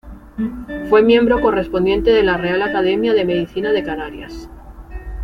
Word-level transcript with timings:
Fue 0.89 1.03
miembro 1.03 1.39
correspondiente 1.41 2.09
de 2.09 2.23
la 2.23 2.35
Real 2.35 2.63
Academia 2.63 3.13
de 3.13 3.23
Medicina 3.23 3.71
de 3.71 3.83
Canarias. 3.83 4.49